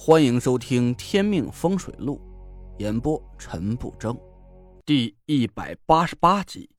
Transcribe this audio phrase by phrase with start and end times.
[0.00, 2.20] 欢迎收听《天命风水录》，
[2.80, 4.16] 演播陈不争，
[4.86, 6.70] 第一百八十八集。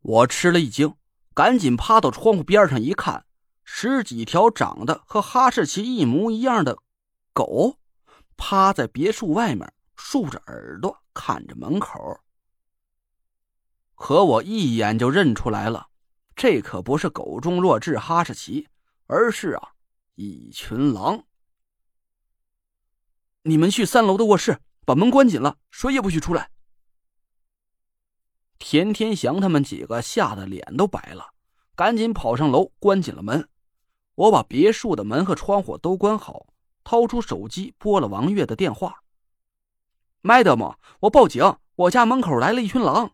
[0.00, 0.94] 我吃了一惊，
[1.34, 3.26] 赶紧趴到窗户边上一看，
[3.64, 6.78] 十几条长得和哈士奇一模一样的
[7.34, 7.78] 狗，
[8.38, 12.18] 趴在别墅外面，竖着耳朵看着门口。
[13.94, 15.88] 可我一眼就认出来了，
[16.34, 18.68] 这可不是狗中弱智哈士奇，
[19.06, 19.72] 而是啊，
[20.14, 21.22] 一群狼。
[23.48, 26.50] 你们去三楼的卧室，把门关紧了，谁也不许出来。
[28.58, 31.28] 田天祥他们几个吓得脸都白了，
[31.76, 33.48] 赶紧跑上楼，关紧了门。
[34.16, 36.48] 我把别墅的门和窗户都关好，
[36.82, 39.04] 掏出手机拨了王月的电话。
[40.22, 43.12] “Madam，我报警，我家门口来了一群狼。”“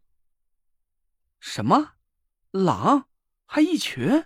[1.40, 1.90] 什么？
[2.52, 3.06] 狼？
[3.44, 4.24] 还一群？”“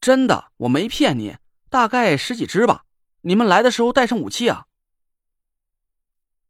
[0.00, 1.36] 真的，我没骗你，
[1.68, 2.84] 大概十几只吧。”
[3.22, 4.66] 你们来的时候带上武器啊！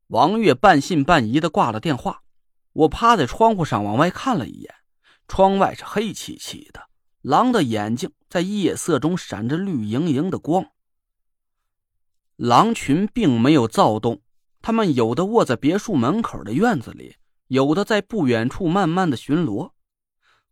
[0.09, 2.23] 王月半信半疑的挂了电话。
[2.73, 4.75] 我趴在窗户上往外看了一眼，
[5.27, 6.91] 窗外是黑漆漆的，
[7.23, 10.67] 狼的眼睛在夜色中闪着绿莹莹的光。
[12.37, 14.21] 狼群并没有躁动，
[14.61, 19.73] 他们有的卧在别墅门口的院子里，有的在不远处慢慢的巡逻。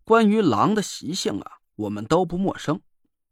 [0.03, 2.81] 关于狼的习性啊，我们都不陌生。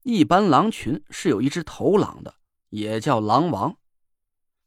[0.03, 2.35] 一般狼群是有一只头狼的。
[2.73, 3.77] 也叫狼王，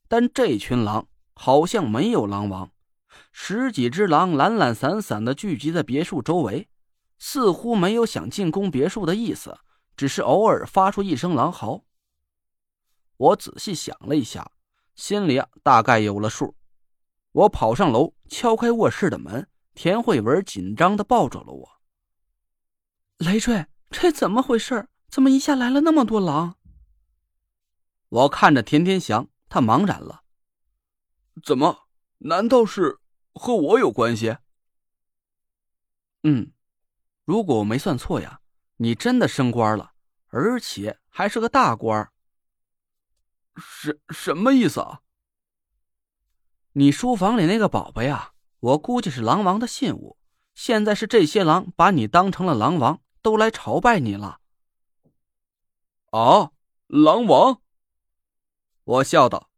[0.08, 2.70] 但这群狼好像没有狼王。
[3.32, 6.70] 十几只狼懒懒散散的聚集在别墅周围，
[7.18, 9.58] 似乎没有想进攻别墅的意思，
[9.98, 11.82] 只是偶尔发出一声狼嚎。
[13.18, 14.52] 我仔细想了一下，
[14.94, 16.56] 心里啊大概有了数。
[17.32, 21.70] 我跑上楼，敲开卧室的门，田慧文紧张的抱住了我。
[23.18, 24.88] 雷坠，这怎么回事？
[25.10, 26.58] 怎么一下来了那么多狼？
[28.16, 30.24] 我看着田天祥，他茫然了。
[31.44, 31.90] 怎么？
[32.20, 33.00] 难道是
[33.34, 34.38] 和我有关系？
[36.24, 36.54] 嗯，
[37.26, 38.40] 如果我没算错呀，
[38.78, 39.92] 你真的升官了，
[40.28, 42.10] 而且还是个大官。
[43.58, 45.02] 什什么意思啊？
[46.72, 50.18] 你书房里那个宝贝呀，我估计是狼王的信物。
[50.54, 54.40] 现在是这些狼把你当成了狼王，都来朝拜你了。
[56.12, 56.52] 啊，
[56.88, 57.62] 狼王！
[58.86, 59.50] 我笑道：“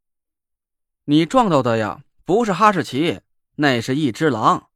[1.03, 3.19] 你撞到的呀，不是哈士奇，
[3.55, 4.69] 那是一只狼。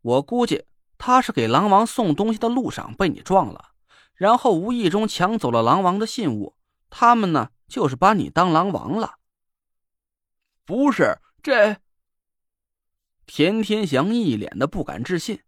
[0.00, 0.64] 我估计
[0.96, 3.72] 他是给狼王送东西的路上被你撞了，
[4.14, 6.56] 然后无意中抢走了狼王的信物。
[6.88, 9.18] 他们呢，就是把你当狼王了。”
[10.64, 11.76] 不是这。
[13.26, 15.42] 田天祥一脸的不敢置信：“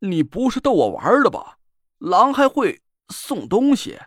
[0.00, 1.60] 你不是逗我玩的吧？
[1.98, 4.00] 狼还会送东西？”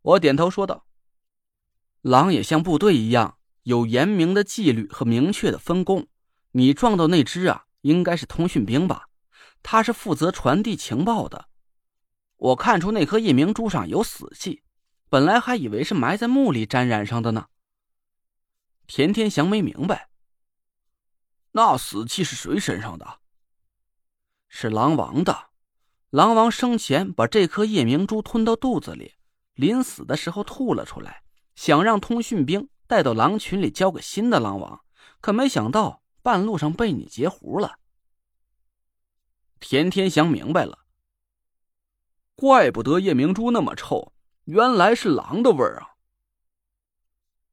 [0.00, 0.86] 我点头说道。
[2.02, 6.06] 狼也像部队一样，有严明的纪律和明确的分工。
[6.52, 9.08] 你撞到那只啊，应该是通讯兵吧？
[9.62, 11.48] 他是负责传递情报的。
[12.36, 14.64] 我看出那颗夜明珠上有死气，
[15.08, 17.46] 本来还以为是埋在墓里沾染上的呢。
[18.88, 20.08] 田天祥没明白，
[21.52, 23.20] 那死气是谁身上的？
[24.48, 25.50] 是狼王的。
[26.10, 29.14] 狼王生前把这颗夜明珠吞到肚子里，
[29.54, 31.22] 临死的时候吐了出来。
[31.62, 34.80] 想让通讯兵带到狼群里交给新的狼王，
[35.20, 37.78] 可没想到半路上被你截胡了。
[39.60, 40.80] 田天祥明白了，
[42.34, 44.12] 怪不得夜明珠那么臭，
[44.46, 45.94] 原来是狼的味儿啊！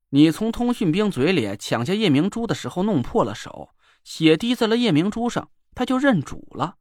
[0.10, 6.78] 你从通讯兵嘴里抢下夜明珠的时候弄破了手，血滴在了夜明珠上，他就认主了。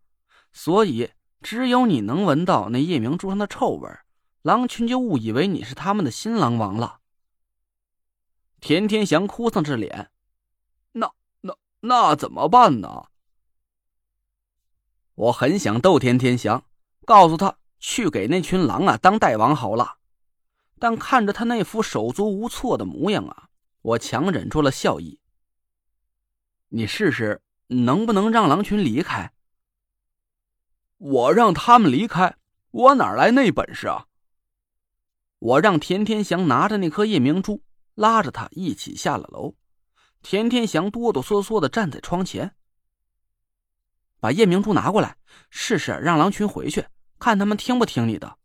[0.51, 1.11] 所以
[1.43, 4.07] 只有你能闻到那夜明珠上的臭味儿
[4.41, 6.98] 狼群就误以为你是他们的新狼王了。
[8.61, 10.11] 田天祥哭丧着脸，
[10.93, 13.07] 那那那怎么办呢？
[15.15, 16.65] 我很想逗田天祥，
[17.05, 19.99] 告诉他去给那群狼啊当大王好了，
[20.79, 23.49] 但看着他那副手足无措的模样啊，
[23.83, 25.21] 我强忍住了笑意。
[26.69, 29.33] 你试试能不能让狼群离开？
[30.99, 32.37] 我让他们离开，
[32.71, 34.07] 我哪来那本事啊？
[35.39, 37.63] 我让田天祥拿着那颗夜明珠。
[37.99, 39.55] 拉着他一起下了楼，
[40.23, 42.55] 田天祥哆哆嗦嗦的站在窗前，
[44.21, 45.17] 把夜明珠拿过来，
[45.51, 46.87] 试试让狼群回去，
[47.19, 48.37] 看他们听不听你的。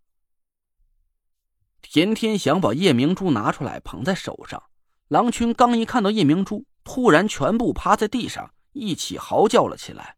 [1.84, 4.64] 田天祥把夜明珠拿出来，捧在手上，
[5.08, 10.18] 狼群刚一看到夜明珠，突然全部趴在地上，一起嚎叫了起来。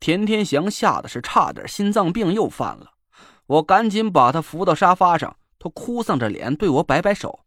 [0.00, 2.92] 田天祥吓得是差点心脏病又犯了，
[3.46, 5.38] 我赶紧把他扶到沙发上。
[5.58, 7.46] 他哭丧着脸对我摆摆手：“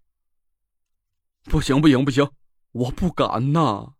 [1.45, 2.30] 不行，不行，不行，
[2.71, 3.94] 我不敢呐！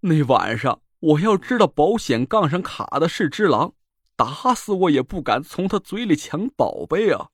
[0.00, 3.74] 那晚上我要知道保险杠上卡的是只狼，
[4.14, 7.30] 打死我也不敢从他嘴里抢宝贝啊！”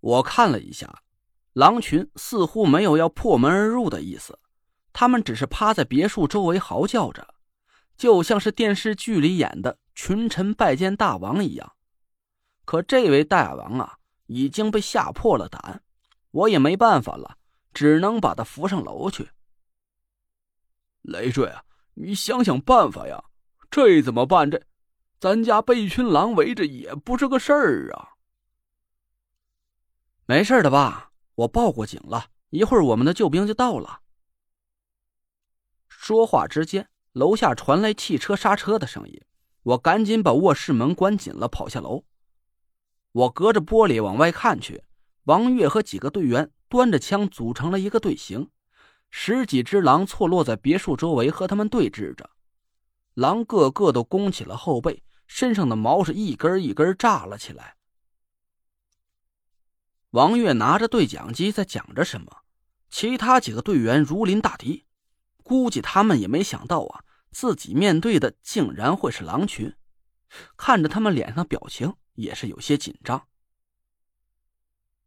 [0.00, 1.02] 我看了一下，
[1.54, 4.38] 狼群似乎没有要破门而入的意思，
[4.92, 7.34] 他们只是趴在别墅周围嚎叫着，
[7.96, 11.72] 就像是电视剧里演的群臣拜见大王一样。
[12.66, 15.82] 可这位大王啊，已经被吓破了胆，
[16.30, 17.38] 我也没办法了，
[17.72, 19.30] 只能把他扶上楼去。
[21.02, 23.24] 累赘啊，你想想办法呀！
[23.70, 24.50] 这怎么办？
[24.50, 24.62] 这，
[25.18, 28.16] 咱家被一群狼围着也不是个事儿啊。
[30.26, 31.12] 没事的吧？
[31.36, 34.02] 我报过警了，一会儿我们的救兵就到了。
[35.88, 39.20] 说话之间，楼下传来汽车刹车的声音，
[39.62, 42.04] 我赶紧把卧室门关紧了，跑下楼。
[43.12, 44.84] 我隔着玻璃往外看去，
[45.24, 48.50] 王月和几个队员端着枪组成了一个队形，
[49.10, 52.30] 十几只狼错落在别墅周围和他们对峙着。
[53.14, 57.76] 狼个个都弓起了后背，身上的毛是一根一根炸了起来。
[60.10, 62.38] 王月拿着对讲机在讲着什么，
[62.88, 64.86] 其他几个队员如临大敌，
[65.42, 69.74] 估计他们也没想到啊，自己面对的竟然会是狼群。
[70.56, 71.94] 看着他们脸上表情。
[72.20, 73.28] 也是有些紧张。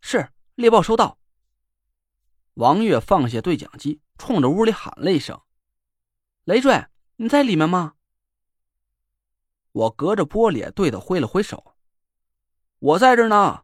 [0.05, 1.17] 是猎豹收到。
[2.55, 5.41] 王月放下对讲机，冲着屋里喊了一声
[6.43, 7.93] ：“雷坠，你在里面吗？”
[9.71, 11.73] 我隔着玻璃对他挥了挥手
[12.79, 13.63] ：“我在这呢。”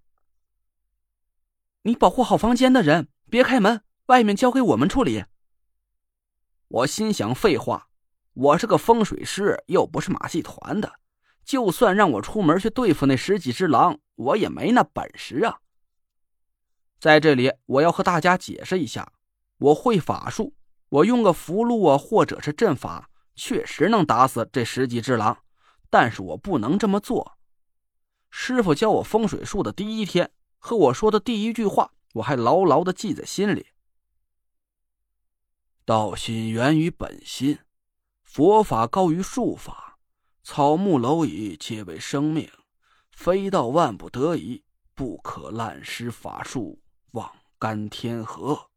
[1.83, 5.25] 你保护好房间的人，别开门，外面交给我们处理。
[6.69, 7.89] 我心想：废话，
[8.33, 10.99] 我是个风水师，又不是马戏团的。
[11.43, 15.59] 就算让我出门去对付那十几只狼，我也没那本事啊！
[16.99, 19.13] 在这里，我要和大家解释一下，
[19.57, 20.53] 我会法术，
[20.89, 25.37] 我用个符箓啊，或者是阵法，确实能打死这十几只狼，
[25.89, 27.37] 但是我不能这么做。
[28.29, 33.67] 师傅教我风水术的第一天，和我说的第一句话，我还牢牢的记在心里：
[35.85, 37.59] 道心源于本心，
[38.23, 39.97] 佛法高于术法。
[40.41, 42.49] 草木蝼蚁皆为生命，
[43.11, 44.63] 非到万不得已，
[44.95, 48.67] 不可滥施法术，望干天河。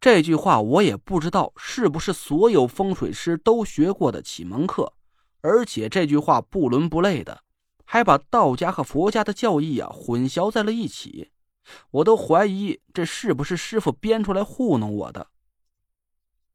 [0.00, 4.92] 这句话我也不知道是不是所有风水师都学过的启蒙课，
[5.40, 7.42] 而且这句话不伦不类的，
[7.84, 11.30] 还把道家和佛家的教义啊混淆在了一起，
[11.90, 15.28] 我都怀疑这是不是师傅编出来糊弄我的。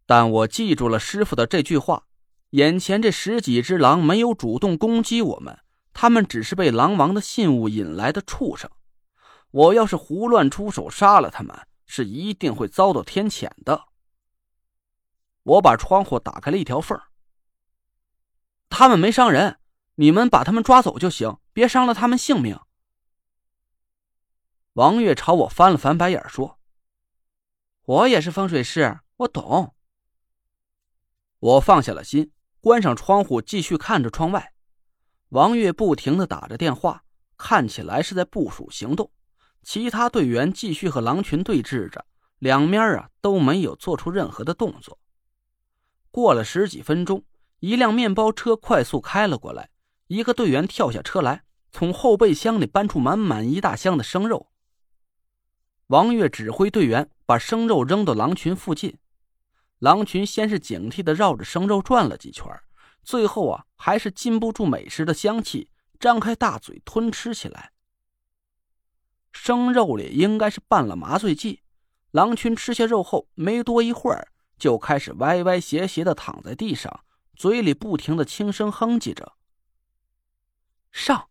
[0.06, 2.06] 但我记住了师傅的这句话。
[2.51, 5.57] 眼前这十几只狼没有主动攻击我们，
[5.91, 8.69] 他们只是被狼王的信物引来的畜生。
[9.53, 11.55] 我要是胡乱出手杀了他们，
[11.85, 13.89] 是一定会遭到天谴的。
[15.44, 17.00] 我把窗户打开了一条缝
[18.67, 19.59] 他们没伤人，
[19.95, 22.59] 你们把他们抓走就行，别伤了他们性命。
[24.73, 26.59] 王月朝我翻了翻白眼，说
[27.85, 29.75] ：“我也是风水师，我懂。”
[31.38, 32.31] 我放下了心。
[32.59, 34.53] 关上窗户，继续看着窗外。
[35.29, 37.03] 王月不停的打着电话，
[37.38, 39.12] 看起来是在部署行动。
[39.63, 42.05] 其他队员继续和狼群对峙着，
[42.39, 45.00] 两面啊都没有做出任何的动作。
[46.12, 47.24] 过了十几分钟，
[47.60, 49.70] 一辆面包车快速开了过来，
[50.08, 54.51] 一个队员跳下车来，从后备箱里搬出满满一大箱的生肉。
[55.88, 58.98] 王月指挥队员把生肉扔到狼群附近。
[59.79, 62.48] 狼群先是警惕的绕着生肉转了几圈，
[63.03, 67.73] 最后啊，还是禁不住美食的香气，张开大嘴吞吃起来。
[69.34, 71.62] 生肉里应该是拌了麻醉剂，
[72.12, 77.04] 狼群吃下肉后没多一会儿，就开始歪歪斜斜的躺在地上，
[77.36, 79.34] 嘴里不停的轻声哼唧着。
[80.92, 81.28] 上！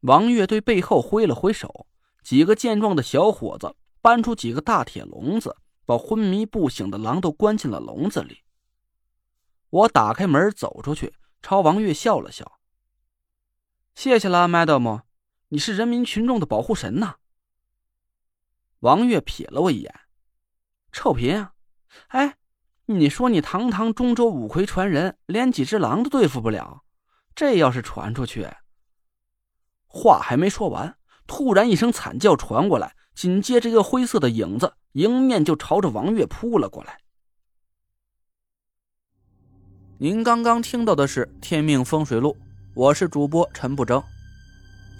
[0.00, 1.86] 王月对背后挥了挥手，
[2.22, 5.58] 几个健壮的小伙子搬出几个大铁笼子。
[5.84, 8.44] 把昏迷不醒的狼都关进了笼子里。
[9.68, 12.60] 我打开门走出去，朝王月笑了笑
[13.96, 15.02] ：“谢谢了，Madam，
[15.52, 17.16] 你是人民群众的保护神呐。”
[18.80, 19.94] 王月瞥了我一眼
[20.90, 21.52] ：“臭贫啊！
[22.08, 22.38] 哎，
[22.86, 26.84] 你说你堂堂中州五魁传人，连几只狼都对付不了，
[27.34, 28.48] 这要是传出去……”
[29.86, 34.74] 话还没说完，突然一声惨叫传过来，紧接着一个灰色的影子。
[34.92, 37.00] 迎面就朝着王月扑了过来。
[39.98, 42.36] 您刚刚听到的是《天命风水录》，
[42.74, 44.02] 我是主播陈不争。